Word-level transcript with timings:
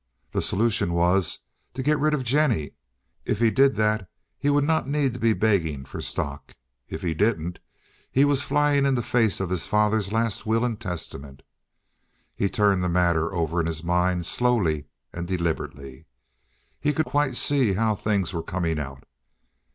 The 0.31 0.41
solution 0.41 0.93
was—to 0.93 1.83
get 1.83 1.99
rid 1.99 2.15
of 2.15 2.23
Jennie. 2.23 2.71
If 3.23 3.37
he 3.37 3.51
did 3.51 3.75
that 3.75 4.09
he 4.39 4.49
would 4.49 4.63
not 4.63 4.89
need 4.89 5.13
to 5.13 5.19
be 5.19 5.33
begging 5.33 5.85
for 5.85 6.01
stock. 6.01 6.53
If 6.89 7.03
he 7.03 7.13
didn't, 7.13 7.59
he 8.11 8.25
was 8.25 8.41
flying 8.41 8.87
in 8.87 8.95
the 8.95 9.03
face 9.03 9.39
of 9.39 9.51
his 9.51 9.67
father's 9.67 10.11
last 10.11 10.43
will 10.43 10.65
and 10.65 10.79
testament. 10.79 11.43
He 12.35 12.49
turned 12.49 12.83
the 12.83 12.89
matter 12.89 13.31
over 13.31 13.59
in 13.61 13.67
his 13.67 13.83
mind 13.83 14.25
slowly 14.25 14.85
and 15.13 15.27
deliberately. 15.27 16.07
He 16.79 16.93
could 16.93 17.05
quite 17.05 17.35
see 17.35 17.73
how 17.73 17.93
things 17.93 18.33
were 18.33 18.41
coming 18.41 18.79
out. 18.79 19.03